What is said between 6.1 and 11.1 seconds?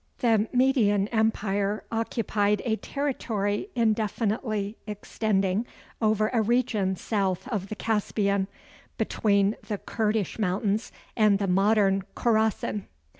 a region south of the Caspian, between the Kurdish Mountains